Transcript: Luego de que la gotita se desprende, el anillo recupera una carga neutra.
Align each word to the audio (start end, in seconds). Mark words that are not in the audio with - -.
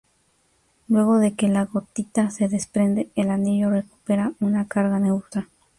Luego 0.87 1.19
de 1.19 1.35
que 1.35 1.47
la 1.47 1.65
gotita 1.65 2.31
se 2.31 2.47
desprende, 2.47 3.11
el 3.13 3.29
anillo 3.29 3.69
recupera 3.69 4.33
una 4.39 4.67
carga 4.67 4.97
neutra. 4.97 5.47